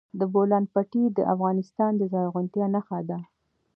د 0.19 0.21
بولان 0.33 0.63
پټي 0.73 1.03
د 1.17 1.19
افغانستان 1.33 1.91
د 1.97 2.01
زرغونتیا 2.11 2.65
نښه 2.75 2.99
ده. 3.09 3.19